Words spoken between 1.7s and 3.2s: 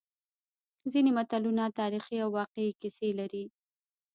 تاریخي او واقعي کیسې